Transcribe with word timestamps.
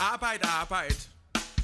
Arbeid, 0.00 0.40
Arbeit. 0.44 1.08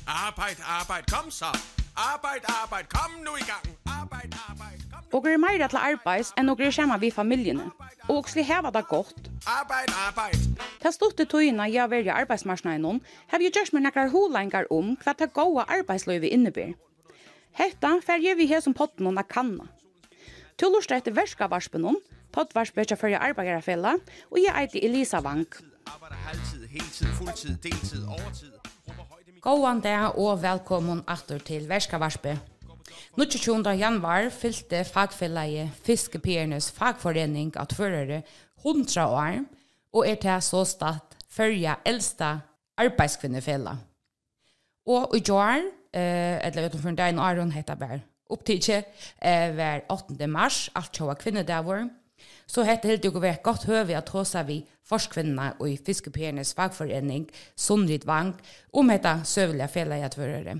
Arbeid, 0.06 0.56
Arbeit. 0.64 1.04
Komm 1.12 1.30
så. 1.30 1.52
Arbeid, 1.96 2.42
Arbeit. 2.48 2.88
Komm 2.88 3.12
nu 3.24 3.36
i 3.36 3.44
gang. 3.44 3.76
Arbeid, 3.86 4.32
Arbeit. 4.48 4.80
Og 5.12 5.26
er 5.26 5.36
meira 5.36 5.68
til 5.68 5.76
arbeids 5.76 6.30
enn 6.40 6.48
og 6.48 6.60
er 6.64 6.72
kjemma 6.72 6.96
vi 6.96 7.10
familjene. 7.12 7.66
Og 8.08 8.22
også 8.22 8.40
heva 8.48 8.70
det 8.72 8.86
godt. 8.88 9.28
Arbeid, 9.44 9.92
arbeid. 10.06 10.46
Ta 10.80 10.90
stort 10.90 11.20
tøyina 11.20 11.68
jeg 11.68 11.90
vil 11.90 12.08
i 12.08 12.14
arbeidsmarsene 12.14 12.78
noen, 12.80 13.02
har 13.28 13.44
jeg 13.44 13.52
gjørs 13.52 13.74
med 13.76 13.84
nekkar 13.84 14.08
holengar 14.14 14.64
om 14.70 14.96
hva 15.04 15.12
ta 15.12 15.28
gåa 15.28 15.66
arbeidsløyve 15.68 16.32
innebyr. 16.32 16.72
Hetta 17.52 17.98
fer 18.00 18.24
jeg 18.24 18.40
vi 18.40 18.48
her 18.48 18.64
som 18.64 18.72
potten 18.72 19.12
og 19.12 19.28
kanna. 19.28 19.68
Tu 20.56 20.72
lursta 20.72 20.96
etter 20.96 21.12
verskavarpen 21.12 21.84
om, 21.84 22.00
pottvarspetja 22.32 22.96
fyrir 22.96 23.20
arbeiderfella, 23.20 23.98
og 24.30 24.40
jeg 24.40 24.56
eiti 24.56 24.86
Elisa 24.88 25.20
Vank. 25.20 25.60
Arbeider 25.84 26.16
halvtid 26.24 26.61
heltid, 26.72 27.08
fuldtid, 27.18 27.56
deltid, 27.62 28.04
overtid. 28.08 28.52
Gåan 29.42 29.82
der 29.82 30.14
og 30.16 30.40
velkommen 30.42 31.02
atter 31.10 31.38
til 31.44 31.68
Værskavarspe. 31.68 32.38
22. 33.16 33.74
januar 33.76 34.28
fylte 34.32 34.84
fagfelleie 34.84 35.66
Fiskepiernes 35.84 36.70
fagforening 36.72 37.52
at 37.60 37.74
førere 37.76 38.22
100 38.64 39.06
år, 39.06 39.42
og 39.92 40.08
er 40.08 40.14
til 40.14 40.42
så 40.42 40.64
stadt 40.64 41.16
førja 41.28 41.74
eldsta 41.84 42.38
arbeidskvinnefella. 42.76 43.76
Og 44.86 45.16
i 45.16 45.20
går, 45.20 45.68
eh, 45.92 46.46
eller 46.46 46.68
utenfor 46.68 46.88
en 46.88 46.96
dag, 46.96 47.18
Aron 47.18 47.52
heter 47.52 47.74
Bær, 47.74 47.98
opptidje, 48.30 48.84
eh, 49.22 49.56
var 49.56 49.80
8. 49.90 50.26
mars, 50.26 50.70
alt 50.74 50.92
kjøa 50.92 51.14
kvinnedavår, 51.14 51.88
Så 52.46 52.64
hette 52.66 52.90
helt 52.90 53.04
jo 53.04 53.12
vært 53.16 53.42
godt 53.42 53.64
høve 53.70 53.96
at 53.96 54.08
hos 54.12 54.34
vi 54.46 54.62
forskvinnene 54.88 55.54
og 55.58 55.70
i 55.70 55.78
fiskepiernes 55.78 56.54
fagforening 56.58 57.28
Sundrid 57.56 58.04
Vang 58.06 58.34
om 58.72 58.90
hette 58.92 59.20
søvelige 59.24 59.70
fellegjatførere. 59.72 60.58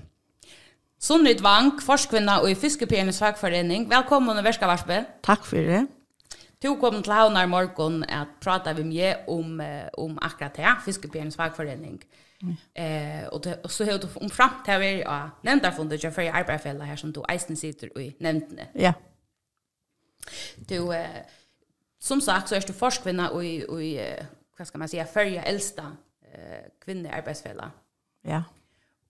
Sundrid 1.03 1.43
Vang, 1.43 1.75
forskvinner 1.83 2.45
og 2.45 2.51
i 2.51 2.55
fiskepiernes 2.55 3.19
fagforening, 3.19 3.89
velkommen 3.91 4.37
og 4.39 4.45
verska 4.45 4.69
varspe. 4.69 5.03
Takk 5.25 5.45
for 5.45 5.59
det. 5.59 5.83
Du 6.63 6.69
kom 6.79 7.01
til 7.03 7.11
Havnar 7.11 7.49
morgon 7.51 8.05
at 8.07 8.37
prata 8.41 8.71
vi 8.73 8.85
med 8.87 9.27
om, 9.27 9.57
om 9.99 10.17
akkurat 10.21 10.55
det, 10.55 10.75
fiskepiernes 10.85 11.35
fagforening. 11.35 11.99
Mm. 12.43 12.55
Eh, 12.75 13.27
og, 13.31 13.43
det, 13.43 13.57
og 13.63 13.71
så 13.71 13.85
har 13.85 13.97
du 13.97 14.07
om 14.21 14.29
fram 14.31 14.57
til 14.65 14.75
å 14.75 14.79
være 14.79 15.19
nevntarfundet 15.47 16.03
jeg 16.03 16.15
for 16.15 16.39
arbeidsfellet 16.39 16.87
her 16.87 16.99
som 16.99 17.11
du 17.15 17.21
eisen 17.31 17.59
sitter 17.59 17.91
i 17.99 18.09
nevntene. 18.23 18.67
Ja. 18.75 18.93
Du, 20.69 20.91
eh, 20.95 21.23
som 22.03 22.21
sagt 22.21 22.49
så 22.49 22.55
är 22.55 22.63
du 22.67 22.73
forskvinna 22.73 23.29
och 23.29 23.45
i, 23.45 23.65
och 23.69 23.83
i 23.83 24.17
vad 24.57 24.67
ska 24.67 24.77
man 24.77 24.89
säga 24.89 25.05
färja 25.05 25.43
äldsta 25.43 25.97
eh 26.21 26.63
kvinnearbetsfälla. 26.85 27.71
Ja. 28.21 28.43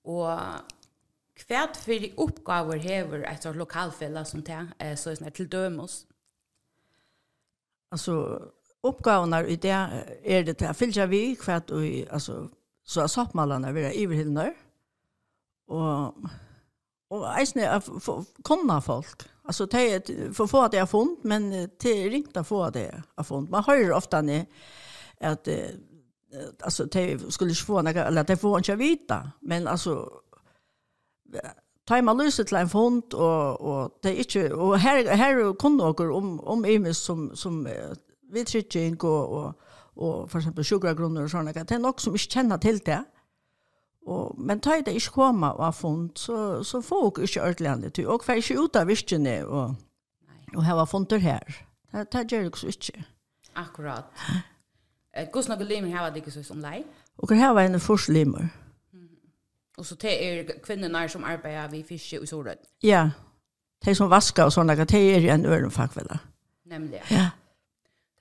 Och 0.01 0.39
kvärt 1.33 1.77
för 1.77 1.99
de 1.99 2.13
uppgifter 2.17 2.89
häver 2.89 3.19
ett 3.23 3.43
sånt 3.43 3.57
lokalfälla 3.57 4.25
som 4.25 4.41
det 4.43 4.67
eh, 4.77 4.95
så 4.95 5.09
är 5.09 5.15
det 5.15 5.31
till 5.31 5.49
dömos. 5.49 6.07
Alltså 7.89 8.41
uppgifterna 8.81 9.45
i 9.47 9.55
det 9.55 9.89
är 10.23 10.43
det 10.43 10.61
att 10.61 10.77
fylla 10.77 11.05
vi 11.05 11.35
kvärt 11.35 11.69
och 11.69 11.81
alltså 12.11 12.49
så 12.83 13.01
att 13.01 13.35
vi 13.35 13.71
vill 13.71 14.03
överhillnar. 14.03 14.53
Och 15.67 16.13
og 17.13 17.39
eisne 17.39 17.61
er 17.61 17.79
konna 18.43 18.79
folk. 18.81 19.23
Alltså 19.45 19.65
det 19.65 19.93
är 19.93 20.33
för 20.33 20.47
få 20.47 20.61
att 20.61 20.73
jag 20.73 20.89
fond 20.89 21.17
men 21.23 21.49
det 21.51 21.85
är 21.85 22.13
inte 22.13 22.43
få 22.43 22.69
det 22.69 23.03
har 23.15 23.23
fond. 23.23 23.49
Man 23.49 23.63
hör 23.63 23.91
ofta 23.91 24.21
ni 24.21 24.45
att 25.19 25.47
alltså 26.59 26.85
det 26.85 27.33
skulle 27.33 27.51
ju 27.51 27.55
få 27.55 27.81
några 27.81 28.05
eller 28.05 28.23
det 28.23 28.37
får 28.37 28.57
inte 28.57 28.75
vita 28.75 29.31
men 29.41 29.67
alltså 29.67 30.09
tajma 31.87 32.13
löset 32.13 32.47
till 32.47 32.57
en 32.57 32.69
fond 32.69 33.13
och 33.13 33.61
och 33.61 33.99
det 34.01 34.09
är 34.09 34.15
inte 34.15 34.53
och 34.53 34.79
här 34.79 35.07
här 35.07 35.53
kunde 35.59 35.83
några 35.83 36.13
om 36.13 36.39
om 36.39 36.65
imis 36.65 36.97
som 36.97 37.35
som 37.35 37.67
vi 38.31 38.45
trycker 38.45 38.79
in 38.79 38.97
och 38.97 39.37
och 39.37 39.53
och 39.95 40.31
för 40.31 40.39
exempel 40.39 40.63
sjuka 40.63 40.91
och 40.91 41.31
såna 41.31 41.51
det 41.51 41.71
är 41.71 41.79
något 41.79 41.99
som 41.99 42.13
inte 42.13 42.23
känner 42.23 42.57
till 42.57 42.79
det. 42.79 43.03
Og, 44.05 44.35
men 44.37 44.59
tar 44.59 44.81
det 44.83 44.93
ikke 44.97 45.11
komme 45.15 45.51
og 45.53 45.63
har 45.63 45.71
funnet, 45.71 46.19
så, 46.19 46.63
så 46.63 46.81
får 46.81 47.19
jeg 47.19 47.29
ikke 47.29 47.43
ordentlig 47.43 47.93
til. 47.93 48.07
Og 48.07 48.23
får 48.23 48.41
ikke 48.41 48.59
ut 48.59 48.75
av 48.75 48.87
virkene 48.87 49.35
og, 49.45 49.75
og 50.55 50.63
har 50.63 50.85
funnet 50.85 51.21
her. 51.21 51.63
Det, 51.91 52.07
det 52.13 52.25
gjør 52.31 52.49
jeg 52.49 52.75
ikke. 52.75 53.05
Akkurat. 53.55 54.03
Hvordan 55.31 55.57
noen 55.57 55.69
limer 55.69 55.97
har 55.97 56.09
det 56.09 56.23
ikke 56.23 56.33
så 56.33 56.43
som 56.43 56.61
deg? 56.61 56.83
Og 57.17 57.31
her 57.37 57.53
var 57.53 57.69
en 57.69 57.79
første 57.79 58.13
limer. 58.13 58.49
Og 59.77 59.85
så 59.85 59.95
det 59.95 60.13
er 60.25 60.43
kvinnerne 60.63 61.07
som 61.09 61.23
arbeider 61.23 61.67
ved 61.67 61.83
fiske 61.83 62.19
i 62.21 62.25
Sorød? 62.25 62.55
Ja. 62.83 63.09
De 63.85 63.95
som 63.95 64.09
vasker 64.09 64.43
og 64.43 64.53
sånne, 64.53 64.75
det 64.75 64.99
er 64.99 65.33
en 65.33 65.45
ørenfagvelde. 65.45 66.17
Nemlig. 66.65 67.01
Ja. 67.11 67.29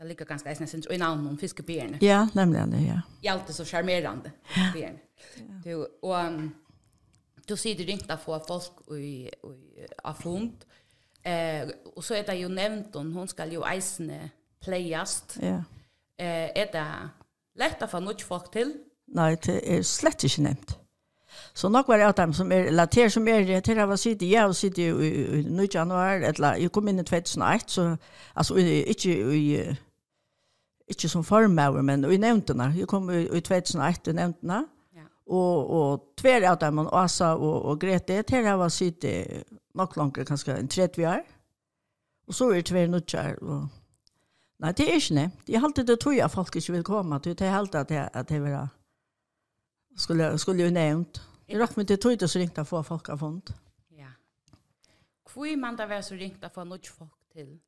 Det 0.03 0.09
ligger 0.09 0.25
ganska 0.25 0.51
eisne 0.51 0.67
sent 0.67 0.87
i 0.91 0.97
namn 0.99 1.27
om 1.31 1.39
fiskebjörn. 1.39 1.99
Ja, 2.03 2.29
nemlig, 2.35 2.89
ja. 2.89 3.01
Hjalte 3.23 3.53
så 3.53 3.65
charmerande 3.65 4.33
bjerne. 4.75 4.99
Du, 5.65 5.87
og 6.03 6.41
du 7.49 7.55
sier 7.57 7.79
du 7.79 7.85
ringte 7.87 8.17
få 8.19 8.41
folk 8.49 8.83
i, 8.99 9.29
i, 9.31 9.87
av 10.05 10.19
fond, 10.19 10.65
eh, 11.23 11.69
och 11.97 12.05
så 12.05 12.15
är 12.15 12.27
det 12.27 12.35
ju 12.35 12.49
nevnt 12.49 12.95
hon, 12.95 13.13
hon 13.13 13.29
ska 13.29 13.47
ju 13.47 13.63
eisne 13.63 14.31
playast. 14.65 15.39
Ja. 15.41 15.63
Eh, 16.19 16.51
är 16.59 16.73
det 16.73 16.87
lätt 17.55 17.83
att 17.83 17.91
få 17.91 18.01
något 18.01 18.23
folk 18.23 18.51
till? 18.51 18.75
Nei, 19.07 19.37
det 19.37 19.61
er 19.69 19.83
slett 19.83 20.25
ikke 20.25 20.43
nevnt. 20.43 20.79
Så 21.55 21.69
nok 21.69 21.89
var 21.89 21.97
det 21.97 22.07
av 22.07 22.15
dem 22.17 22.33
som 22.33 22.53
er, 22.53 22.67
eller 22.73 22.87
til 22.87 23.11
som 23.11 23.29
er, 23.29 23.61
til 23.61 23.77
jeg 23.77 23.89
var 23.89 23.97
sitte, 23.97 24.31
jeg 24.31 24.47
var 24.47 24.53
sitte 24.53 24.83
i, 24.83 24.89
i, 24.89 25.25
i 25.39 25.43
9. 25.43 25.69
januar, 25.75 26.15
eller 26.15 26.55
jeg 26.61 26.73
kom 26.73 26.89
inn 26.89 26.99
i 26.99 27.05
2001, 27.05 27.71
så, 27.71 27.97
altså, 28.35 28.55
ikke 28.57 29.17
i 29.37 29.77
ikke 30.93 31.11
som 31.11 31.25
formøver, 31.25 31.83
men 31.83 32.05
i 32.05 32.21
nevntene. 32.21 32.71
Jeg 32.77 32.89
kom 32.91 33.11
i, 33.11 33.25
i 33.27 33.41
2001 33.41 34.13
i 34.13 34.17
nevntene. 34.17 34.63
Ja. 34.97 35.07
Og, 35.27 35.71
og 35.79 36.05
tver 36.21 36.47
av 36.51 36.59
dem, 36.61 36.83
Asa 36.87 37.35
og, 37.35 37.65
og 37.73 37.81
Grete, 37.81 38.23
til 38.29 38.49
jeg 38.49 38.59
var 38.59 38.73
sitte 38.73 39.13
nok 39.79 39.97
langt, 39.97 40.21
kanskje 40.29 40.59
en 40.59 40.69
30 40.69 41.09
år. 41.09 41.23
Og 42.29 42.35
så 42.35 42.51
er 42.51 42.61
det 42.61 42.69
tver 42.71 42.93
nødgjør. 42.93 43.41
Og... 43.43 43.67
Nei, 44.63 44.73
det 44.79 44.87
er 44.87 45.01
ikke 45.01 45.19
det. 45.19 45.27
Jeg 45.49 45.61
har 45.61 45.69
alltid 45.69 45.89
det 45.91 45.99
tog 46.01 46.17
jeg 46.17 46.31
folk 46.31 46.57
ikke 46.57 46.77
vil 46.77 46.87
komme. 46.87 47.19
Det 47.25 47.41
er 47.41 47.57
alltid 47.57 47.81
at 47.81 47.91
jeg, 47.91 48.09
at 48.13 48.31
jeg 48.31 48.43
vil 48.45 48.57
ha. 48.57 48.67
Skulle, 49.97 50.39
skulle 50.39 50.65
jo 50.65 50.71
nevnt. 50.71 51.23
Jeg 51.49 51.61
rakk 51.61 51.77
meg 51.77 51.89
til 51.91 51.99
tog 52.01 52.15
det 52.21 52.31
så 52.31 52.41
ringt 52.41 52.61
å 52.63 52.65
få 52.65 52.81
folk 52.87 53.11
av 53.13 53.21
fond. 53.21 53.51
Ja. 53.99 54.13
Hvor 55.29 55.51
er 55.51 55.59
man 55.61 55.77
da 55.77 55.89
være 55.91 56.07
så 56.07 56.17
ringt 56.17 56.45
å 56.47 56.53
få 56.53 56.65
noe 56.65 56.95
folk 56.95 57.19
til? 57.35 57.59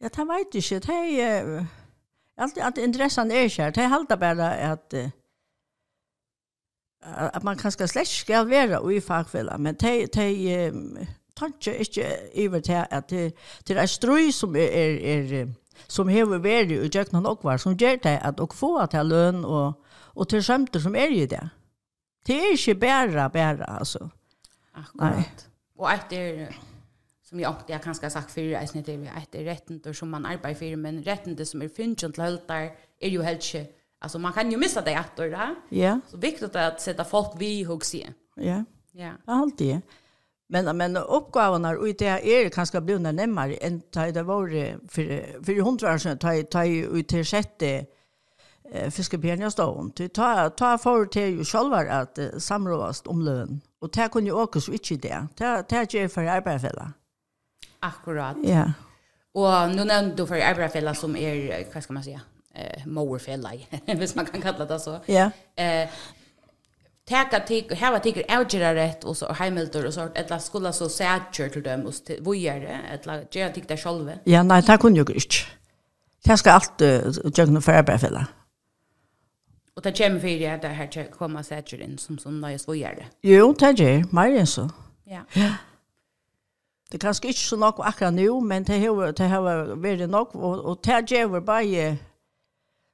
Ja, 0.00 0.08
det 0.08 0.28
vet 0.28 0.54
jeg 0.54 0.64
ikke. 0.64 0.80
Det 0.86 0.94
er 2.38 2.42
alltid 2.42 2.62
at 2.62 2.78
interessen 2.78 3.30
er 3.30 3.46
ikke 3.46 3.62
her. 3.62 3.70
Det 3.70 3.84
er 3.84 3.94
alltid 3.94 4.16
bare 4.16 4.56
at 4.58 4.94
at 7.04 7.44
man 7.44 7.56
kanskje 7.56 7.86
slett 7.88 8.08
skal 8.08 8.48
være 8.48 8.80
i 8.94 9.00
fagfellet, 9.00 9.60
men 9.60 9.74
det 9.74 10.18
er 10.18 10.76
tanke 11.36 11.76
ikke 11.76 12.06
iver 12.34 12.60
til 12.60 12.84
at 12.90 13.10
det 13.10 13.76
er 13.76 13.80
en 13.80 13.88
strøy 13.88 14.30
som 14.30 14.56
er, 14.56 14.70
er, 14.72 15.34
er 15.42 15.46
som 15.88 16.08
hever 16.08 16.38
veri 16.38 16.78
og 16.78 16.88
gjøkna 16.88 17.20
nokvar, 17.20 17.56
som 17.56 17.76
gjør 17.76 17.96
det 18.02 18.18
at 18.22 18.40
og 18.40 18.54
få 18.54 18.86
til 18.86 19.06
løn 19.06 19.44
og, 19.44 19.72
og 20.14 20.28
til 20.28 20.42
skjømter 20.42 20.80
som 20.80 20.94
er 20.94 21.12
i 21.12 21.26
det. 21.26 21.42
Det 22.26 22.36
er 22.36 22.52
ikke 22.52 22.74
bæra, 22.74 23.28
bæra, 23.28 23.78
altså. 23.78 24.08
Akkurat. 24.74 25.16
Nei. 25.16 25.24
Og 25.78 25.90
et 25.92 26.12
er 26.12 26.54
som 27.34 27.40
jag 27.40 27.54
jag 27.66 27.82
kanske 27.82 28.04
har 28.04 28.10
sagt 28.10 28.30
för 28.30 28.40
är 28.40 28.66
snitt 28.66 28.86
det 28.86 28.94
ett 28.94 29.34
rätten 29.34 29.80
och 29.86 29.96
som 29.96 30.10
man 30.10 30.26
arbetar 30.26 30.54
för 30.54 30.76
men 30.76 31.02
rätten 31.02 31.36
det 31.36 31.46
som 31.46 31.62
är 31.62 31.68
fingen 31.68 31.96
till 31.96 32.22
höltar 32.22 32.70
är 33.00 33.08
ju 33.08 33.22
helt 33.22 33.42
shit. 33.42 33.76
Alltså 33.98 34.18
man 34.18 34.32
kan 34.32 34.50
ju 34.50 34.56
missa 34.56 34.80
det 34.80 34.94
att 34.94 35.16
då. 35.16 35.54
Ja. 35.68 36.00
Så 36.10 36.16
viktigt 36.16 36.56
att 36.56 36.80
sätta 36.80 37.04
folk 37.04 37.32
vi 37.38 37.62
hooks 37.62 37.94
i. 37.94 38.08
Ja. 38.36 38.64
Ja. 38.92 39.12
Alltid. 39.24 39.74
det. 39.74 39.80
Men 40.48 40.76
men 40.76 40.96
uppgåvan 40.96 41.64
är 41.64 41.86
ut 41.86 41.98
det 41.98 42.06
är 42.06 42.48
kanske 42.48 42.80
blir 42.80 42.98
när 42.98 43.12
närmare 43.12 43.54
än 43.54 43.80
ta 43.80 44.12
det 44.12 44.22
var 44.22 44.48
för 44.88 45.04
för 45.44 45.62
hundra 45.62 45.94
år 45.94 45.98
sedan 45.98 46.18
ta 46.18 46.42
ta 46.42 46.64
ut 46.64 47.08
till 47.08 47.24
sjätte 47.24 47.86
eh 48.72 48.90
fiskebjörn 48.90 49.50
stånd. 49.50 49.94
till 49.94 50.10
ta 50.10 50.50
ta 50.50 50.78
för 50.78 51.06
till 51.06 51.38
ju 51.38 51.44
själva 51.44 51.78
att 51.78 52.18
samrådast 52.38 53.06
om 53.06 53.20
lön. 53.22 53.60
Och 53.80 53.90
det 53.90 54.08
kunde 54.12 54.30
ju 54.30 54.36
också 54.42 54.60
switcha 54.60 54.94
det. 54.96 55.28
ta 55.36 55.62
ta 55.62 55.82
ge 55.82 56.08
för 56.08 56.24
arbetsfälla. 56.24 56.92
Akkurat. 57.84 58.36
Ja. 58.42 58.72
Och 59.32 59.76
nu 59.76 59.84
när 59.84 60.14
du 60.16 60.26
för 60.26 60.50
Abrafella 60.50 60.94
som 60.94 61.16
är 61.16 61.64
vad 61.74 61.82
ska 61.82 61.92
man 61.92 62.04
säga? 62.04 62.20
Eh 62.54 62.86
Mowerfella, 62.86 63.50
hvis 63.86 64.14
man 64.14 64.26
kan 64.26 64.40
kalla 64.42 64.64
det 64.64 64.80
så. 64.80 65.00
Ja. 65.06 65.30
Eh 65.56 65.88
Teka 67.08 67.40
tik 67.40 67.72
hava 67.80 67.98
tiker 68.00 68.24
algebra 68.28 68.74
rätt 68.74 69.04
och 69.04 69.16
så 69.16 69.32
Hamilton 69.32 69.86
och 69.86 69.94
så 69.94 70.00
att 70.00 70.30
la 70.30 70.38
skola 70.38 70.72
så 70.72 70.88
säker 70.88 71.48
till 71.48 71.62
dem 71.62 71.86
och 71.86 71.94
till 71.94 72.22
vojare 72.22 72.80
att 72.94 73.06
la 73.06 73.22
gera 73.30 73.52
tik 73.52 73.68
där 73.68 73.76
själva. 73.76 74.12
Ja, 74.24 74.42
nej, 74.42 74.62
det 74.62 74.78
kunde 74.78 75.00
ju 75.00 75.14
inte. 75.14 75.28
Det 76.24 76.36
ska 76.36 76.52
allt 76.52 76.80
jögna 77.38 77.60
för 77.60 77.72
Abrafella. 77.72 78.26
Och 79.76 79.82
det 79.82 79.98
kommer 79.98 80.20
för 80.20 80.58
det 80.62 80.68
här 80.68 80.86
kommer 80.86 81.10
komma 81.10 81.42
säker 81.42 81.82
in 81.82 81.98
som 81.98 82.18
som 82.18 82.40
nice 82.40 82.64
vojare. 82.66 83.06
Jo, 83.22 83.54
det 83.58 83.66
är 83.66 84.14
mer 84.14 84.40
än 84.40 84.46
så. 84.46 84.70
Ja. 85.04 85.20
Ja. 85.32 85.50
Det 86.90 86.98
er 86.98 87.06
kanskje 87.06 87.32
ikke 87.32 87.40
så 87.40 87.56
nok 87.56 87.80
akkurat 87.82 88.14
nå, 88.14 88.40
men 88.40 88.64
det 88.64 88.80
har, 88.80 89.12
det 89.16 89.28
har 89.28 89.46
vært 89.82 90.04
nok, 90.10 90.34
og, 90.34 90.64
og 90.64 90.80
det 90.84 91.00
gjør 91.10 91.40
bare, 91.40 91.86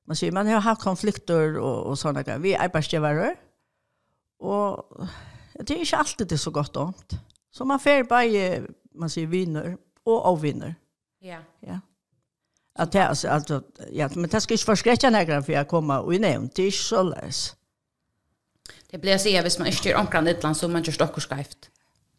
man 0.07 0.17
sier, 0.17 0.33
man 0.33 0.47
har 0.47 0.63
hatt 0.65 0.81
konflikter 0.81 1.59
og, 1.59 1.91
og 1.91 1.99
sånne 1.99 2.23
greier. 2.25 2.41
Vi 2.41 2.55
er 2.55 2.65
arbeidsgjøvere, 2.65 3.35
og 4.41 5.05
det 5.61 5.77
er 5.77 5.85
ikke 5.85 6.01
alltid 6.01 6.27
det 6.27 6.39
er 6.39 6.45
så 6.47 6.51
godt 6.51 6.77
omt. 6.81 7.19
Så 7.53 7.65
man 7.65 7.83
får 7.83 8.07
bare, 8.09 8.67
man 8.95 9.11
sier, 9.13 9.29
vinner 9.29 9.75
og 10.07 10.29
avvinner. 10.33 10.75
Ja. 11.23 11.43
Ja. 11.67 11.81
At 12.81 12.93
det, 12.93 13.01
altså, 13.09 13.29
altså, 13.29 13.61
ja, 13.93 14.09
men 14.15 14.31
det 14.31 14.43
skal 14.43 14.55
ikke 14.55 14.71
forskrekke 14.71 15.11
noen 15.11 15.43
for 15.45 15.53
jeg 15.53 15.69
kommer 15.69 16.07
og 16.07 16.15
i 16.15 16.19
det 16.23 16.31
er 16.31 16.71
ikke 16.71 16.79
så 16.79 17.03
løs. 17.03 17.41
Det 18.91 19.01
blir 19.03 19.15
å 19.15 19.21
si, 19.21 19.35
hvis 19.37 19.59
man 19.59 19.69
ikke 19.69 19.91
gjør 19.91 20.01
omkring 20.01 20.29
et 20.31 20.43
land, 20.43 20.57
så 20.57 20.69
man 20.69 20.83
gjør 20.83 20.97
stokker 20.97 21.23
skreift. 21.23 21.71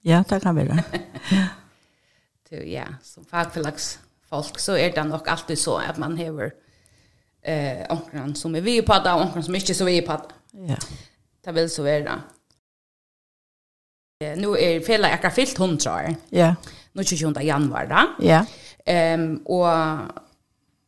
Ja, 0.06 0.24
det 0.30 0.42
kan 0.44 0.56
være. 0.56 0.84
Ja. 1.32 1.48
till 2.52 2.72
ja, 2.72 2.84
som 3.02 3.26
fackförlags 3.26 4.00
folk 4.30 4.60
så 4.60 4.78
är 4.78 4.92
det 4.92 5.04
nog 5.04 5.30
alltid 5.30 5.60
så 5.60 5.78
att 5.78 5.98
man 5.98 6.18
häver 6.18 6.52
eh 7.42 7.86
onkran 7.90 8.36
som 8.36 8.56
är 8.56 8.62
vi 8.62 8.82
på 8.82 8.94
att 8.94 9.08
onkran 9.08 9.44
som 9.44 9.56
inte 9.56 9.74
så 9.74 9.86
vi 9.86 10.02
på 10.02 10.12
att. 10.12 10.34
Ja. 10.52 10.76
Det 11.44 11.52
vill 11.52 11.70
så 11.70 11.84
vara. 11.84 12.22
Eh 14.24 14.38
nu 14.38 14.48
är 14.58 14.82
fel 14.82 15.02
jag 15.02 15.18
har 15.24 15.30
fyllt 15.30 15.60
100 15.60 15.96
år. 15.96 16.16
Ja. 16.30 16.56
Nu 16.92 17.04
20 17.04 17.42
januari 17.42 17.88
då. 17.90 18.26
Ja. 18.28 18.46
Ehm 18.86 19.38
och 19.46 19.68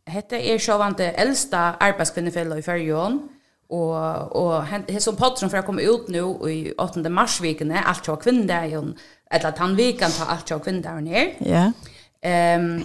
hette 0.05 0.35
är 0.35 0.59
sjövante 0.59 1.05
äldsta 1.05 1.59
arbetskvinnefälla 1.79 2.57
i 2.57 2.61
Färjön 2.61 3.29
och 3.67 4.31
och 4.41 4.63
hent 4.63 5.03
som 5.03 5.15
patron 5.15 5.49
för 5.49 5.57
att 5.57 5.65
komma 5.65 5.81
ut 5.81 6.07
nu 6.07 6.19
i 6.49 6.73
8 6.77 7.09
mars 7.09 7.41
vikene 7.41 7.79
allt 7.79 8.07
jag 8.07 8.21
kvinnodagen 8.21 8.97
eller 9.33 9.47
at 9.47 9.57
han 9.57 9.77
vi 9.77 9.91
kan 9.91 10.11
ta 10.11 10.25
alt 10.31 10.51
av 10.51 10.59
kvinner 10.63 11.01
her. 11.07 11.33
Ja. 11.45 11.71
Ehm 12.23 12.83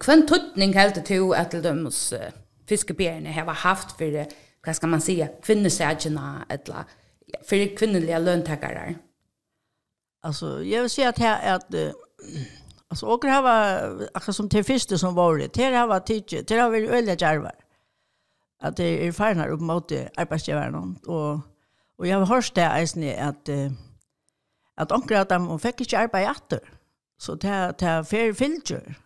Kvann 0.00 0.26
tutning 0.26 0.74
helt 0.74 1.04
til 1.06 1.32
at 1.36 1.52
de 1.52 1.86
uh, 1.86 2.30
fiskebjerne 2.68 3.32
har 3.32 3.52
haft 3.52 3.94
for 3.98 4.24
hva 4.64 4.72
skal 4.72 4.88
man 4.88 5.00
säga 5.00 5.28
kvinnesægena 5.42 6.44
eller 6.50 6.84
för 7.48 7.76
kvinnliga 7.76 8.18
löntagare. 8.18 8.94
Alltså 10.22 10.62
jag 10.64 10.80
vill 10.80 10.90
säga 10.90 11.08
att 11.08 11.18
här 11.18 11.54
att 11.54 11.74
alltså 12.88 13.06
och 13.06 13.24
här 13.24 13.42
var 13.42 14.08
akkurat 14.14 14.36
som 14.36 14.48
till 14.48 14.64
första 14.64 14.98
som 14.98 15.14
var 15.14 15.38
det 15.38 15.56
här 15.56 15.72
har 15.72 15.86
varit 15.86 16.06
tidigt 16.06 16.48
det 16.48 16.58
har 16.58 16.70
varit 16.70 16.90
öliga 16.90 17.16
jarvar. 17.16 17.54
Att 18.62 18.76
det 18.76 19.06
är 19.06 19.12
färna 19.12 19.46
upp 19.46 19.60
mot 19.60 19.92
arbetsgivaren 20.16 20.96
och 21.06 21.40
och 21.98 22.06
jag 22.06 22.18
har 22.18 22.26
hört 22.26 22.54
det 22.54 22.68
alltså 22.68 23.00
att 23.18 23.48
at 24.76 24.92
onker 24.92 25.20
av 25.20 25.28
dem, 25.30 25.48
hun 25.50 25.60
fikk 25.60 25.80
ikke 25.84 26.04
arbeid 26.04 26.30
etter. 26.30 26.72
Så 27.18 27.34
det 27.40 27.50
er 27.82 28.02
fer 28.04 28.32
filter. 28.36 28.96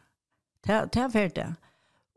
Det 0.66 0.96
er 0.96 1.08
fer 1.08 1.28
det. 1.34 1.46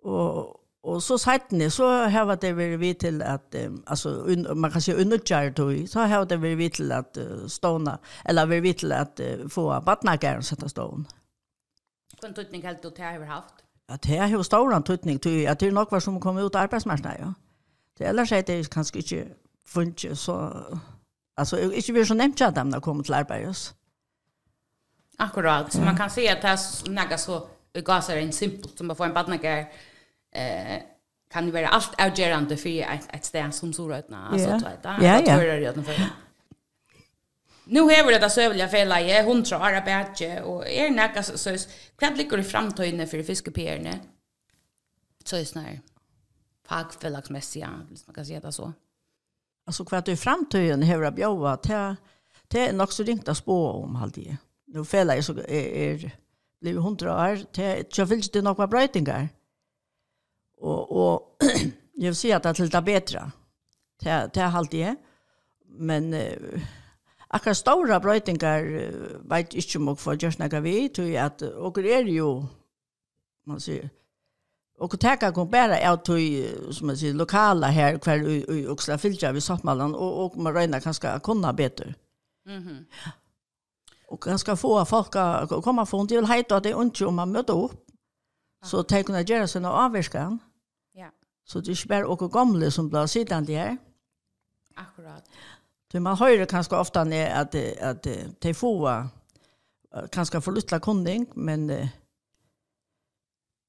Og, 0.03 0.59
og 0.83 1.01
så 1.01 1.17
seitene, 1.17 1.69
så 1.69 1.87
har 2.11 2.35
det 2.35 2.55
vært 2.57 2.79
vi 2.79 2.93
til 2.93 3.21
at, 3.21 3.55
um, 3.67 3.83
altså, 3.87 4.09
un, 4.27 4.47
man 4.59 4.71
kan 4.71 4.81
si 4.81 4.93
underkjær 4.93 5.53
tog, 5.55 5.75
så 5.87 6.07
har 6.11 6.25
det 6.25 6.41
vært 6.41 6.57
vi 6.57 6.69
til 6.69 6.91
at 6.91 7.17
uh, 7.17 7.47
ståna, 7.47 7.97
eller 8.25 8.49
vært 8.51 8.63
vi 8.63 8.73
til 8.73 8.91
at 8.91 9.21
uh, 9.23 9.45
få 9.49 9.69
badnageren 9.85 10.43
sette 10.43 10.69
stående. 10.69 11.09
Hvilken 12.11 12.35
tøtning 12.35 12.65
helt 12.65 12.83
du 12.83 12.89
det 12.89 13.03
har 13.03 13.23
haft? 13.25 13.63
Ja, 13.89 13.95
det 13.95 14.19
har 14.19 14.27
jo 14.27 14.43
stående 14.43 14.81
tøtning, 14.83 15.21
til 15.21 15.45
at 15.47 15.59
det 15.59 15.67
er 15.67 15.77
nok 15.77 15.91
var 15.91 15.99
som 15.99 16.19
kom 16.19 16.37
ut 16.37 16.55
av 16.55 16.67
ja. 16.73 17.33
Det 17.97 18.07
ellers 18.07 18.31
er 18.31 18.41
det 18.41 18.69
kanskje 18.69 18.99
ikke 18.99 19.25
funnet 19.67 20.17
så 20.17 20.51
Alltså 21.35 21.73
inte 21.73 21.91
vi 21.91 22.05
så 22.05 22.13
nämnt 22.13 22.41
att 22.41 22.55
de 22.55 22.81
kommer 22.81 23.03
till 23.03 23.13
Arbeids. 23.13 23.73
Akkurat. 25.17 25.73
Så 25.73 25.81
man 25.81 25.97
kan 25.97 26.09
se 26.09 26.29
att 26.29 26.41
det 26.41 26.47
är 26.47 27.09
något 27.09 27.19
så 27.19 27.47
gasar 27.73 28.17
en 28.17 28.33
simpelt 28.33 28.77
som 28.77 28.91
att 28.91 28.97
få 28.97 29.03
en 29.03 29.13
badnager 29.13 29.71
eh 30.31 30.83
kan 31.33 31.45
det 31.45 31.51
vara 31.51 31.67
allt 31.67 32.01
avgörande 32.01 32.57
för 32.57 32.81
ett, 32.81 33.07
ett 33.15 33.25
ställe 33.25 33.51
som 33.51 33.73
Sorötna. 33.73 34.27
Alltså, 34.27 34.49
yeah. 34.49 34.61
Ja, 34.83 34.97
ja. 35.01 35.19
Jag 35.19 35.25
tror 35.25 35.37
det 35.37 35.65
är 35.67 36.09
Nu 37.65 37.81
har 37.81 38.07
vi 38.07 38.19
det 38.19 38.29
sövliga 38.29 38.67
fälla 38.67 39.01
i 39.01 39.23
hundra 39.23 39.57
år 39.57 39.73
av 39.73 40.43
och 40.43 40.69
är 40.69 40.89
näka 40.89 41.23
så 41.23 41.37
så 41.37 41.69
kvart 41.95 42.17
ligger 42.17 42.37
i 42.37 42.43
framtiden 42.43 43.07
för 43.07 43.23
fiskepierna. 43.23 43.99
Så 45.25 45.35
är 45.35 45.45
snär 45.45 45.81
fagfällagsmässiga, 46.67 47.69
man 48.07 48.15
kan 48.15 48.25
säga 48.25 48.39
det 48.39 48.51
så. 48.51 48.73
Alltså 49.65 49.85
kvart 49.85 50.07
i 50.07 50.15
framtiden 50.15 50.83
hur 50.83 51.03
jag 51.03 51.15
bjöva 51.15 51.57
till 51.57 51.75
är 52.59 52.73
nog 52.73 52.93
så 52.93 53.03
ringt 53.03 53.27
att 53.27 53.37
spå 53.37 53.67
om 53.67 53.95
allt 53.95 54.15
det. 54.15 54.37
Nu 54.65 54.85
fäller 54.85 55.15
jag 55.15 55.25
så 55.25 55.33
är, 55.33 55.43
är 55.51 56.11
blev 56.61 56.77
100 56.77 57.31
år 57.31 57.35
till 57.53 57.85
jag 57.97 58.05
vill 58.05 58.17
inte 58.17 58.41
några 58.41 58.67
brötingar. 58.67 59.29
Och 60.57 60.91
och 60.91 61.37
jag 61.93 62.05
vill 62.05 62.15
säga 62.15 62.37
att 62.37 62.43
det 62.43 62.49
är 62.49 62.63
lite 62.63 62.81
bättre. 62.81 63.31
Till 63.99 64.29
till 64.33 64.41
allt 64.41 64.71
det. 64.71 64.95
Men 65.65 66.15
akkurat 67.27 67.57
stora 67.57 67.99
brötingar 67.99 68.61
brøytingar 68.63 69.29
veit 69.29 69.53
inte 69.53 69.77
om 69.77 69.87
jag 69.87 69.93
okkur 69.93 70.01
for 70.01 70.13
Gjørsnaga 70.15 70.59
vi, 70.59 71.17
att 71.17 71.41
och 71.41 71.83
det 71.83 71.93
är 71.93 72.05
ju 72.05 72.43
man 73.45 73.59
säger 73.59 73.89
Och 74.77 74.99
tacka 74.99 75.31
kom 75.31 75.49
bara 75.49 75.93
ut 75.93 76.09
i 76.09 76.55
som 76.71 76.87
man 76.87 76.97
säger 76.97 77.13
lokala 77.13 77.67
här 77.67 77.97
kvar 77.97 78.29
i, 78.29 78.45
i 78.49 78.67
Oxla 78.67 78.97
Filja 78.97 79.31
vid 79.31 79.43
Sattmallan 79.43 79.95
och 79.95 80.25
och 80.25 80.37
man 80.37 80.53
räknar 80.53 80.79
kanske 80.79 81.19
kunna 81.23 81.53
bättre. 81.53 81.95
Mhm. 82.45 82.57
Mm 82.57 82.85
och 84.13 84.21
ganska 84.21 84.55
få 84.55 84.85
folk 84.85 85.11
komma 85.63 85.85
från 85.85 86.07
till 86.07 86.25
hit 86.25 86.51
att 86.51 86.63
det 86.63 86.69
är 86.69 86.81
inte 86.81 87.05
om 87.05 87.15
man 87.15 87.31
möter 87.31 87.63
upp. 87.63 87.85
Så 88.65 88.83
tar 88.83 89.03
kunna 89.03 89.21
göra 89.21 89.47
sina 89.47 89.71
avvärskan. 89.71 90.39
Ja. 90.93 91.09
Så 91.45 91.59
det 91.59 91.71
är 91.71 91.87
bara 91.87 92.07
och 92.07 92.31
gamla 92.31 92.71
som 92.71 92.89
blir 92.89 93.07
sittande 93.07 93.53
här. 93.53 93.77
Akkurat. 94.75 95.29
Så 95.91 95.99
man 95.99 96.17
hör 96.17 96.45
kanske 96.45 96.75
ofta 96.75 97.03
när 97.03 97.29
att 97.41 97.55
att 97.81 98.07
de 98.39 98.53
få 98.53 99.03
kanske 100.11 100.51
lyttet 100.51 100.81
kunding, 100.81 101.25
men 101.33 101.87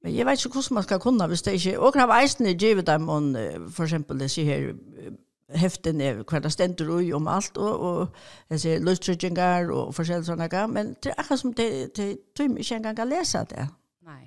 Men 0.04 0.12
jeg 0.12 0.26
vet 0.28 0.42
ikke 0.44 0.58
hvordan 0.58 0.74
man 0.76 0.84
skal 0.84 1.00
kunne 1.00 1.26
hvis 1.26 1.42
det 1.42 1.52
ikke... 1.56 1.78
Og 1.80 1.94
krav 1.96 2.10
eisene 2.12 2.52
giver 2.54 2.82
dem, 2.84 3.08
om, 3.08 3.30
for 3.72 3.86
eksempel, 3.86 4.20
det 4.20 4.30
sier 4.30 4.44
her, 4.44 5.14
heften 5.56 6.00
er 6.00 6.20
hva 6.28 6.40
det 6.44 6.52
stender 6.52 6.90
ui 6.92 7.12
om 7.16 7.28
alt, 7.28 7.56
og, 7.56 7.80
og 7.80 8.52
jeg 8.52 8.60
sier 8.60 8.84
løstrykninger 8.84 9.70
og 9.72 9.94
forskjellige 9.96 10.28
sånne 10.28 10.48
gang, 10.52 10.72
men 10.72 10.92
det 11.02 11.12
er 11.12 11.22
akkurat 11.22 11.40
som 11.40 11.54
det, 11.56 11.68
det 11.96 12.08
tror 12.36 12.52
ikke 12.52 12.76
engang 12.80 13.00
å 13.00 13.08
lese 13.08 13.44
det. 13.52 13.66
Nei. 14.04 14.20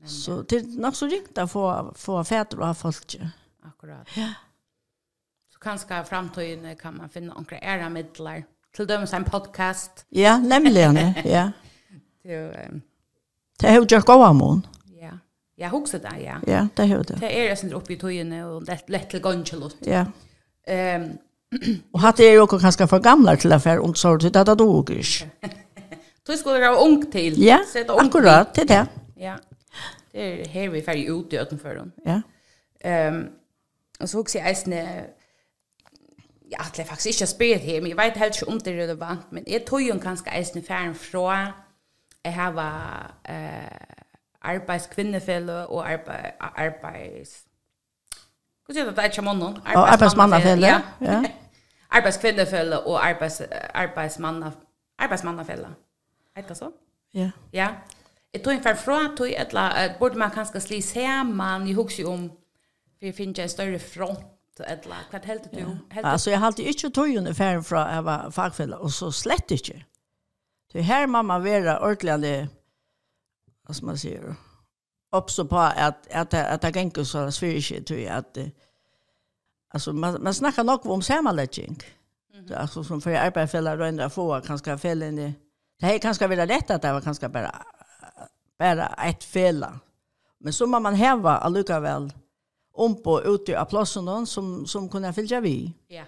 Men, 0.00 0.10
så 0.10 0.40
det 0.42 0.60
er 0.60 0.80
nok 0.82 0.98
så 0.98 1.10
ringt 1.10 1.38
å 1.38 1.46
få, 1.50 1.66
få 1.98 2.18
fæter 2.26 2.62
og 2.62 2.66
ha 2.68 2.72
folk. 2.78 3.16
Akkurat. 3.64 4.10
Ja. 4.18 4.32
Så 5.54 5.62
kanskje 5.62 6.02
fremtøyene 6.08 6.74
kan 6.80 6.98
man 6.98 7.12
finne 7.12 7.30
noen 7.30 7.46
ære 7.60 7.90
midler, 7.94 8.42
til 8.74 8.90
dømes 8.90 9.14
en 9.14 9.26
podcast. 9.28 10.02
Ja, 10.10 10.40
nemlig, 10.42 10.82
ja. 10.82 11.12
ja. 11.22 11.44
det 12.24 12.34
er 12.34 12.40
jo... 12.40 12.80
Det 13.62 13.68
er 13.70 13.76
jo 13.78 13.84
Jack 13.86 14.08
Oamon. 14.10 14.64
Ja, 15.56 15.68
huxar 15.68 15.98
det, 15.98 16.20
ja. 16.20 16.40
Ja, 16.46 16.68
det 16.74 16.86
hör 16.86 17.04
det. 17.04 17.16
Det 17.20 17.40
är 17.40 17.48
det 17.50 17.56
som 17.56 17.68
är 17.68 17.74
uppe 17.74 17.92
i 17.92 17.96
tojene 17.96 18.44
och 18.44 18.62
lätt 18.62 18.90
lätt 18.90 19.10
till 19.10 19.20
gongelot. 19.20 19.76
Ja. 19.80 20.06
Um, 20.66 21.18
och 21.92 22.00
hade 22.00 22.24
jag 22.24 22.44
också 22.44 22.58
ganska 22.58 22.86
för 22.86 23.00
gamla 23.00 23.36
till 23.36 23.52
affär 23.52 23.78
och 23.78 23.98
så 23.98 24.16
det 24.16 24.30
där 24.30 24.54
då 24.54 24.84
gick. 24.88 25.26
Du 26.26 26.36
skulle 26.36 26.58
vara 26.58 26.76
ung 26.76 27.10
till. 27.10 27.42
Ja, 27.46 27.58
ung 27.74 28.06
akkurat 28.06 28.54
till 28.54 28.66
det. 28.66 28.86
Ja. 29.16 29.38
Det 30.12 30.42
är 30.42 30.48
här 30.48 30.68
vi 30.68 30.82
färg 30.82 31.06
ut 31.06 31.32
i 31.32 31.36
utanför 31.36 31.74
dem. 31.74 31.92
Ja. 32.04 33.08
Um, 33.08 33.28
och 34.00 34.10
så 34.10 34.16
huxar 34.16 34.40
jag 34.40 34.56
snä 34.56 35.04
Ja, 36.48 36.64
det 36.76 36.82
är 36.82 36.86
faktiskt 36.86 37.20
inte 37.20 37.32
spyrt 37.32 37.62
här, 37.62 37.80
men 37.80 37.90
jag 37.90 37.96
vet 37.96 38.16
helt 38.16 38.42
inte 38.42 38.52
om 38.52 38.58
det 38.58 38.70
är 38.70 38.74
relevant, 38.74 39.20
men 39.30 39.44
jag 39.46 39.66
tog 39.66 39.82
ju 39.82 39.98
ganska 39.98 40.30
eisen 40.30 40.62
färgen 40.62 40.94
från 40.94 41.46
jag 42.22 42.32
har 42.32 42.62
eh, 43.22 44.03
arbeidskvinnefellet 44.44 45.66
og 45.66 45.90
arbeid, 45.92 46.30
arbeids... 46.40 47.44
Hvordan 48.64 48.74
sier 48.74 48.84
det? 48.84 48.96
Det 48.96 49.02
er 49.04 49.10
ikke 49.12 49.22
mannen. 49.22 49.58
Arbeidsmannafelle, 49.64 50.66
Ja. 51.00 51.24
Arbeidskvinnefellet 51.90 52.84
og 52.90 53.08
arbeids, 53.08 53.42
arbeidsmanna, 53.74 54.50
arbeidsmannafellet. 54.98 55.74
Er 56.36 56.42
det 56.42 56.56
så? 56.56 56.70
Ja. 57.14 57.30
Ja. 57.52 57.68
Jeg 58.34 58.42
tror 58.42 58.52
jeg 58.52 58.78
fra 58.78 59.16
tog 59.16 59.26
et 59.26 59.48
eller 59.48 59.60
annet, 59.60 59.96
burde 59.98 60.18
man 60.18 60.30
kanskje 60.30 60.60
sli 60.60 60.80
se, 60.80 61.06
men 61.24 61.68
jeg 61.68 61.74
husker 61.74 62.08
om 62.08 62.30
vi 63.00 63.12
finner 63.12 63.42
en 63.42 63.48
større 63.48 63.78
front 63.78 64.60
eller 64.60 65.06
kvart 65.10 65.24
helt 65.24 65.44
du 65.52 65.58
helt 65.90 66.06
alltså 66.06 66.30
jag 66.30 66.38
hade 66.38 66.62
inte 66.62 66.90
tog 66.90 67.16
ungefär 67.16 67.60
från 67.60 67.94
jag 67.94 68.02
var 68.02 68.30
fagfälla 68.30 68.76
och 68.76 68.92
så 68.92 69.12
slett 69.12 69.50
inte. 69.50 69.84
Det 70.72 70.82
här 70.82 71.06
mamma 71.06 71.38
vara 71.38 71.78
ordentligt 71.80 72.50
vad 73.66 73.82
man 73.82 73.98
säger 73.98 74.34
också 75.10 75.44
på 75.44 75.58
att 75.58 76.12
att 76.12 76.34
att 76.34 76.62
det 76.62 76.76
gänker 76.76 77.04
så 77.04 77.32
svårt 77.32 77.86
tror 77.86 78.08
att 78.08 78.38
alltså 79.74 79.92
man 79.92 80.22
man 80.22 80.34
snackar 80.34 80.64
nog 80.64 80.86
om 80.86 81.02
sammanläggning. 81.02 81.78
Mm 82.32 82.46
-hmm. 82.46 82.56
Alltså 82.56 82.84
som 82.84 83.00
för 83.00 83.14
arbetsfällar 83.14 83.78
och 83.78 83.86
ändra 83.86 84.10
få 84.10 84.40
kanske 84.40 84.78
fällen 84.78 85.16
det. 85.16 85.32
Det 85.80 85.86
här 85.86 85.98
kanske 85.98 86.26
vill 86.26 86.48
lätt 86.48 86.70
att 86.70 86.82
det 86.82 86.92
var 86.92 87.00
kanske 87.00 87.28
bara 87.28 87.64
bara 88.58 88.86
ett 88.86 89.24
fälla. 89.24 89.80
Men 90.38 90.52
så 90.52 90.66
må 90.66 90.80
man 90.80 90.94
häva 90.94 91.36
alluka 91.36 91.80
väl 91.80 92.12
om 92.72 93.02
på 93.02 93.22
ute 93.22 93.60
av 93.60 93.64
platsen 93.64 94.26
som 94.26 94.66
som 94.66 94.88
kunna 94.88 95.12
följa 95.12 95.40
vi. 95.40 95.74
Ja. 95.86 95.94
Yeah. 95.94 96.06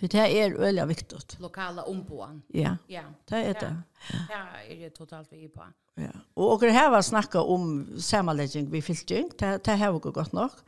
Så 0.00 0.06
det 0.06 0.42
är 0.42 0.58
väldigt 0.58 0.86
viktigt. 0.86 1.40
Lokala 1.40 1.82
omboan. 1.82 2.42
Ja. 2.48 2.76
Ja. 2.86 3.02
Det 3.24 3.36
är 3.36 3.54
det. 3.54 3.82
Ja, 4.30 4.46
det 4.68 4.84
är 4.84 4.90
totalt 4.90 5.32
vi 5.32 5.48
på. 5.48 5.64
Ja. 5.96 6.10
Og 6.36 6.62
og 6.62 6.72
her 6.72 6.90
var 6.90 7.00
snakka 7.00 7.38
om 7.38 7.86
samanlegging 7.98 8.72
vi 8.72 8.80
fylking, 8.80 9.30
det 9.40 9.64
det 9.66 9.78
har 9.78 9.92
vi 9.92 9.98
gått 9.98 10.32
nok. 10.32 10.62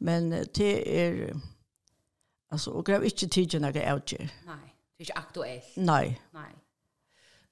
Men 0.00 0.30
det 0.30 1.00
er 1.00 1.34
altså 2.50 2.70
och 2.70 2.86
grev 2.86 3.04
ikkje 3.04 3.28
tidje 3.28 3.60
några 3.60 3.92
outje. 3.94 4.18
Nei, 4.46 4.72
det 4.96 5.00
er 5.00 5.04
ikkje 5.04 5.18
aktuelt. 5.18 5.76
Nei. 5.76 6.16
Nei. 6.34 6.54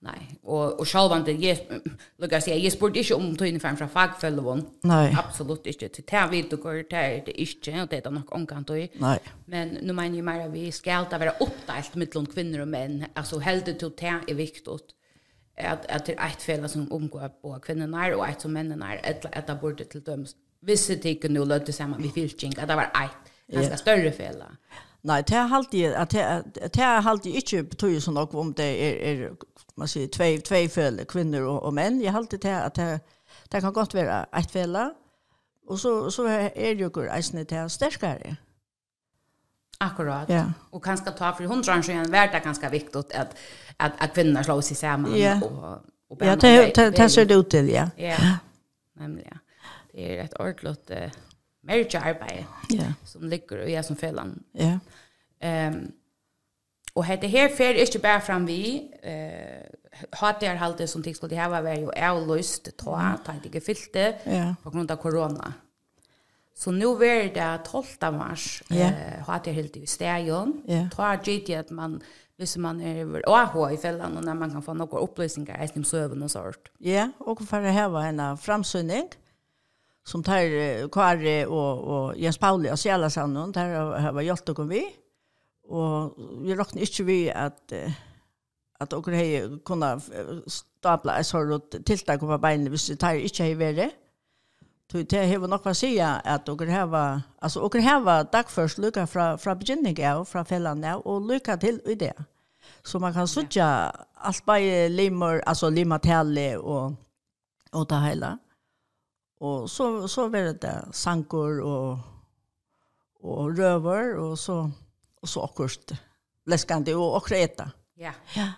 Nei, 0.07 0.21
og 0.45 0.81
og 0.81 0.87
sjálvandi 0.87 1.33
jeg 1.41 1.81
lukka 2.21 2.39
seg 2.45 2.61
jeg 2.63 2.73
spurte 2.75 3.01
ikkje 3.01 3.17
om 3.17 3.31
tøyne 3.37 3.61
fram 3.61 3.79
fra 3.81 3.89
fagfellevon. 3.91 4.63
Nei. 4.87 5.09
Absolutt 5.19 5.67
ikkje. 5.67 5.89
Til 5.89 6.05
det 6.11 6.25
vi 6.31 6.43
du 6.51 6.57
går 6.63 6.83
ta 6.91 7.03
det 7.27 7.35
ikkje 7.35 7.81
og 7.83 7.91
det 7.91 8.03
er 8.05 8.15
nok 8.15 8.35
omkant 8.37 8.69
tøy. 8.69 8.87
Nei. 9.03 9.19
Men 9.47 9.79
nu 9.83 9.95
meiner 9.97 10.21
jeg 10.21 10.25
mer 10.29 10.49
vi 10.53 10.71
skal 10.71 11.01
alltid 11.01 11.25
vera 11.25 11.35
oppdelt 11.41 11.97
mellom 11.97 12.27
kvinner 12.27 12.63
og 12.63 12.69
menn. 12.69 13.07
Altså 13.17 13.41
heldur 13.41 13.73
til 13.73 13.95
det 13.99 14.15
er 14.29 14.39
viktig 14.39 14.79
at 15.57 15.87
at 15.89 16.07
det 16.07 16.15
er 16.19 16.27
ett 16.27 16.43
fel 16.43 16.69
som 16.69 16.93
omgår 16.93 17.29
på 17.43 17.59
kvinnorna 17.59 18.17
och 18.17 18.29
ett 18.29 18.41
som 18.41 18.53
männen 18.53 18.83
är 18.83 19.01
ett 19.05 19.25
ett 19.33 19.51
av 19.51 19.61
bordet 19.61 19.91
till 19.91 20.03
döms. 20.03 20.37
Vissa 20.61 20.95
tycker 20.95 21.29
nu 21.29 21.45
lötte 21.45 21.73
samman 21.73 22.03
vi 22.03 22.09
filching 22.09 22.53
att 22.59 22.69
det 22.69 22.75
var 22.75 22.83
ett 22.83 23.55
ganska 23.55 23.77
större 23.77 24.13
fel. 24.13 24.43
Nei, 25.07 25.23
det 25.23 25.37
er 25.37 25.53
alltid, 25.55 25.85
at 25.95 26.11
det 26.75 26.83
er 26.83 27.07
alltid 27.07 27.35
ikke 27.35 27.63
betyr 27.63 28.01
så 28.01 28.11
nok 28.11 28.35
om 28.35 28.55
det 28.55 28.67
er, 28.83 28.97
er 29.13 29.37
man 29.77 29.89
sier, 29.89 30.09
tvei, 30.09 30.41
tvei 30.41 30.65
fele, 30.69 31.05
kvinner 31.05 31.45
og, 31.47 31.61
og 31.69 31.75
menn. 31.75 32.01
Jeg 32.03 32.15
alltid 32.15 32.43
det 32.43 32.55
at 32.55 32.77
det, 32.77 33.01
det 33.53 33.61
kan 33.63 33.73
godt 33.73 33.95
være 33.95 34.25
et 34.39 34.51
fele, 34.51 34.91
og 35.69 35.79
så, 35.79 36.11
så 36.11 36.27
er 36.27 36.75
det 36.75 36.81
jo 36.81 37.07
eisene 37.13 37.45
til 37.45 37.71
sterkere. 37.71 38.37
Akkurat. 39.79 40.29
Ja. 40.29 40.45
Och 40.71 40.85
kanske 40.85 41.11
ta 41.11 41.33
för 41.33 41.45
hundra 41.45 41.79
år 41.79 41.83
sedan 41.83 42.11
vart 42.11 42.33
det 42.33 42.41
ganska 42.45 42.69
viktigt 42.69 42.97
att 42.97 43.37
att 43.77 43.93
att 43.99 44.15
kvinnor 44.15 44.43
slår 44.43 44.61
sig 44.61 44.77
samman 44.77 45.19
ja. 45.19 45.41
och 45.41 45.79
och 46.09 46.17
Ja, 46.21 46.37
det 46.37 46.91
det 46.91 47.09
ser 47.09 47.25
det 47.25 47.35
ut 47.35 47.51
till, 47.51 47.69
ja. 47.69 47.91
Ja. 47.97 48.39
Nämligen. 48.93 49.39
Det 49.93 50.19
är 50.19 50.25
ett 50.25 50.35
ordentligt 50.41 50.91
eh, 50.91 51.11
mergearbete 51.63 52.45
ja. 52.69 52.85
som 53.05 53.29
ligger 53.29 53.69
i 53.69 53.83
som 53.83 53.97
fällan. 53.97 54.43
Ja. 54.53 54.79
Ehm 55.41 55.75
um, 55.75 55.93
och 56.95 57.05
det 57.05 57.27
här 57.27 57.49
för 57.49 57.75
inte 57.75 57.99
bara 57.99 58.21
fram 58.21 58.47
vi 58.47 58.91
eh 59.03 59.77
har 60.11 60.37
det 60.41 60.47
halt 60.47 60.91
som 60.91 61.03
tycks 61.03 61.19
skulle 61.19 61.31
det 61.35 61.37
här 61.37 61.49
var 61.49 61.75
ju 61.75 61.91
är 61.91 62.27
löst 62.27 62.77
ta 62.77 63.19
ta 63.25 63.33
det 63.43 63.55
gefyllte 63.55 64.15
på 64.63 64.71
grund 64.71 64.91
av 64.91 64.97
corona. 64.97 65.53
Så 66.57 66.71
nu 66.71 66.87
var 66.87 67.35
det 67.35 67.59
12 67.65 67.85
mars. 68.13 68.63
Ja. 68.69 68.77
Eh, 68.77 69.25
har 69.27 69.41
det 69.45 69.53
helt 69.53 69.77
i 69.77 69.87
stegen. 69.87 70.63
Ja. 70.67 70.89
Tar 70.93 71.21
det 71.47 71.55
att 71.55 71.71
man 71.71 72.03
hvis 72.37 72.57
man 72.57 72.81
er 72.81 73.05
over 73.05 73.23
AH 73.27 73.73
i 73.73 73.77
fällan 73.77 74.17
och 74.17 74.25
när 74.25 74.35
man 74.35 74.51
kan 74.51 74.63
få 74.63 74.75
några 74.75 74.99
upplysningar 74.99 75.65
i 75.65 75.69
sin 75.69 75.85
sövn 75.85 76.23
och 76.23 76.31
sånt. 76.31 76.69
Ja, 76.79 77.11
och 77.19 77.43
för 77.43 77.63
att 77.63 77.73
häva 77.73 78.07
en 78.07 78.37
framsynning 78.37 79.09
som 80.05 80.23
tar 80.23 80.89
Kari 80.89 81.45
och, 81.45 81.79
och 81.79 82.17
Jens 82.17 82.39
Pauli 82.39 82.71
och 82.71 82.81
Själa 82.81 83.11
Sandon 83.11 83.53
där 83.53 83.75
har 83.75 84.13
jag 84.13 84.23
hjälpt 84.23 84.49
och 84.49 84.71
vi. 84.71 84.87
Och 85.69 86.15
vi 86.43 86.55
räknar 86.55 86.81
inte 86.81 87.03
vi 87.03 87.31
att 87.31 87.73
att 88.79 88.93
och 88.93 89.07
har 89.07 89.65
kunna 89.65 90.01
stapla 90.47 91.25
så 91.25 91.39
sånt 91.39 91.85
tilltag 91.85 92.21
på 92.21 92.39
benen 92.39 92.71
hvis 92.71 92.87
det 92.87 92.97
tar 92.97 93.15
inte 93.15 93.43
hej 93.43 93.55
vare. 93.55 93.91
Det 94.93 95.11
det 95.11 95.27
har 95.33 95.39
nog 95.49 95.65
vad 95.65 95.77
säga 95.77 96.09
att 96.25 96.49
och 96.49 96.57
det 96.57 96.87
var 96.87 97.23
alltså 97.39 97.61
och 97.61 97.73
det 97.73 97.81
här 97.81 98.01
var 98.01 98.25
dag 98.25 98.51
först 98.51 98.79
lucka 98.79 99.07
från 99.07 99.39
från 99.39 99.59
beginning 99.59 100.09
av 100.09 100.25
från 100.25 100.45
fällan 100.45 100.81
där 100.81 101.07
och 101.07 101.21
lucka 101.21 101.57
till 101.57 101.81
i 101.85 101.95
det. 101.95 102.15
Så 102.83 102.99
man 102.99 103.15
kan 103.15 103.29
söka 103.29 103.67
allt 104.15 104.45
by 104.47 104.89
limmer 104.89 105.43
alltså 105.47 105.71
limma 105.71 105.99
till 105.99 106.57
och 106.59 106.93
och 107.73 107.89
ta 107.89 107.99
hela. 108.01 108.39
Och 109.39 109.71
så 109.71 110.09
så 110.09 110.29
var 110.29 110.39
det 110.39 110.89
sankor 110.93 111.61
och 111.61 111.99
och 113.21 113.57
röver 113.57 114.17
och 114.17 114.39
så 114.39 114.71
och 115.21 115.29
så 115.29 115.43
akkurst 115.45 115.93
läskande 116.45 116.95
och 116.95 117.17
och 117.17 117.33
äta. 117.33 117.71
Ja. 117.95 118.13
Ja. 118.35 118.53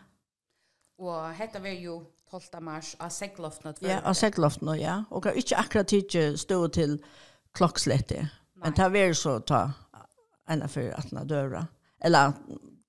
Och 0.98 1.28
hetta 1.30 1.58
var 1.58 1.68
ju 1.68 2.04
12. 2.30 2.42
mars 2.60 2.96
av 3.00 3.08
segloftene. 3.08 3.74
Ja, 3.80 4.00
av 4.04 4.14
segloftene, 4.14 4.76
ja. 4.80 5.02
Og 5.10 5.24
har 5.24 5.32
ikke 5.32 5.56
akkurat 5.56 5.92
ikke 5.92 6.36
stå 6.36 6.66
til 6.68 6.98
klokkslettet. 7.54 8.28
Men 8.56 8.74
ta 8.74 8.88
vær 8.88 9.12
så 9.12 9.38
ta 9.38 9.70
ena 10.48 10.68
för 10.68 10.90
att 10.90 11.12
na 11.12 11.24
dörra 11.24 11.66
eller 12.00 12.32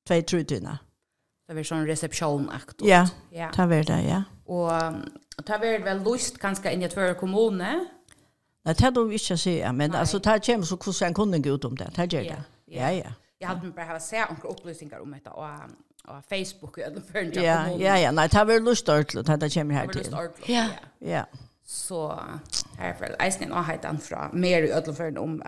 två 0.08 0.22
trutina. 0.22 0.80
Det 1.48 1.54
var 1.54 1.64
sån 1.64 1.88
reception. 1.88 2.52
Ja, 2.82 3.10
ja. 3.32 3.52
det 3.56 3.66
vær 3.66 3.84
det, 3.84 4.02
ja. 4.02 4.24
Och 4.46 4.72
ta 5.46 5.58
vær 5.58 5.84
väl 5.84 6.04
lust 6.04 6.38
ganska 6.38 6.72
in 6.72 6.84
i 6.84 6.90
två 6.90 7.14
kommuner. 7.14 7.86
Nej, 8.66 8.76
det 8.80 8.90
då 8.90 9.04
vill 9.04 9.20
jag 9.30 9.40
säga, 9.40 9.74
men 9.74 9.92
Nej. 9.92 10.06
det 10.12 10.20
ta 10.20 10.40
kem 10.40 10.64
så 10.64 10.78
hur 10.86 10.92
sen 10.92 11.14
kunde 11.14 11.40
gå 11.40 11.50
ut 11.50 11.66
om 11.66 11.76
det. 11.76 11.92
Ta 11.92 12.06
gör 12.06 12.24
det. 12.24 12.44
Ja, 12.66 12.92
ja. 12.92 12.92
ja. 12.92 13.12
Jag 13.38 13.48
hade 13.48 13.72
bara 13.72 13.86
ha 13.86 14.00
se 14.00 14.26
några 14.26 14.50
upplysningar 14.50 15.00
om 15.00 15.12
detta 15.12 15.32
och 15.32 15.48
av 16.04 16.22
Facebook 16.22 16.78
eller 16.78 17.02
för 17.02 17.20
en 17.20 17.32
Ja, 17.34 17.70
ja, 17.70 17.98
ja, 17.98 18.12
nej, 18.12 18.30
det 18.30 18.44
var 18.44 18.60
lust 18.60 18.90
ordentligt 18.90 19.30
att 19.30 19.40
det 19.40 19.54
kommer 19.54 19.76
här 19.76 19.88
till. 19.88 20.16
Ja. 20.46 20.68
Ja. 21.00 21.26
Så 21.66 22.20
här 22.78 22.94
för 22.94 23.28
isen 23.28 23.52
och 23.52 23.64
hajtan 23.64 24.00
från 24.00 24.42
mer 24.42 24.64
i 24.64 24.72
ödlan 24.72 24.96
för 24.96 25.18
om 25.18 25.44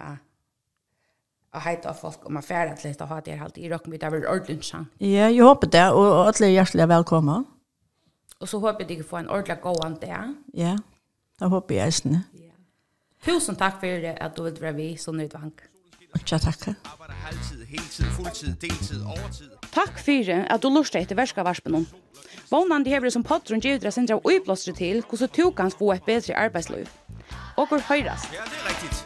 att 1.51 1.63
hajta 1.63 1.93
folk 1.93 2.25
om 2.25 2.37
affärer 2.37 2.73
att 2.73 2.83
lite 2.83 3.03
ha 3.03 3.21
det 3.21 3.31
här 3.31 3.59
i 3.59 3.69
rock 3.69 3.85
med 3.85 3.99
det 3.99 4.09
var 4.09 4.17
ordentligt 4.17 4.63
chans. 4.63 4.87
Ja, 4.97 5.29
jag 5.29 5.45
hoppas 5.45 5.69
det 5.69 5.91
och 5.91 6.27
alla 6.27 6.47
är 6.47 6.49
hjärtligt 6.49 6.87
välkomna. 6.87 7.43
Och 8.37 8.49
så 8.49 8.59
hoppas 8.59 8.89
jag 8.89 8.99
att 8.99 9.05
få 9.05 9.17
en 9.17 9.29
ordentlig 9.29 9.61
gåan 9.61 9.97
där. 10.01 10.33
Ja. 10.53 10.79
Det 11.39 11.45
hoppas 11.45 11.75
jag 11.77 11.87
isen. 11.87 12.19
Ja. 12.31 12.53
Tusen 13.25 13.55
tack 13.55 13.79
för 13.79 14.21
att 14.23 14.35
du 14.35 14.43
vill 14.43 14.61
vara 14.61 14.71
vi 14.71 14.97
så 14.97 15.11
nöjd. 15.11 15.37
Ja, 16.31 16.37
takk. 16.37 16.65
Halvtid, 17.21 17.65
heltid, 17.65 18.05
fulltid, 18.15 18.55
deltid, 18.61 19.03
overtid. 19.03 19.51
Takk 19.71 19.99
fyrir 19.99 20.45
at 20.51 20.63
du 20.63 20.69
lustar 20.69 20.99
etter 21.03 21.15
verska 21.15 21.43
varspunum. 21.43 21.87
Vånandi 22.51 22.89
hever 22.91 23.09
som 23.09 23.23
patron 23.23 23.61
givet 23.63 23.83
deg 23.83 23.93
sindra 23.95 24.17
og 24.19 24.25
uiblåstre 24.27 24.73
til 24.75 25.03
hvordan 25.07 25.29
du 25.37 25.51
kan 25.51 25.71
få 25.71 25.91
et 25.93 26.03
bedre 26.03 26.35
arbeidsliv. 26.35 26.87
Og 27.57 27.67
hvor 27.67 27.79
høyrast. 27.87 28.31
Ja, 28.33 28.43
det 28.51 28.57
er 28.61 28.65
riktigt. 28.69 28.97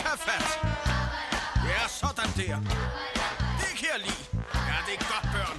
Ta 0.00 0.12
fat. 0.26 0.50
Ja, 1.70 1.82
sådan 1.88 2.30
der. 2.40 2.56
Det 3.60 3.72
kan 3.80 3.88
jeg 3.94 4.00
lide. 4.06 4.24
Ja, 4.68 4.76
det 4.86 4.94
er 4.98 5.02
godt, 5.12 5.26
børn. 5.36 5.58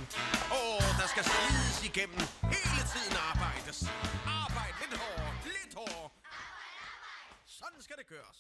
Åh, 0.58 0.90
der 1.00 1.08
skal 1.14 1.24
slides 1.32 1.78
igennem. 1.90 2.22
Hele 2.56 2.82
tiden 2.94 3.16
arbejdes. 3.32 3.78
Arbejd 4.42 4.74
lidt 4.82 4.94
hårdere, 5.02 5.34
lidt 5.56 5.74
hårdere. 5.80 6.10
Sådan 7.60 7.82
skal 7.86 7.96
det 8.02 8.08
gøres. 8.16 8.40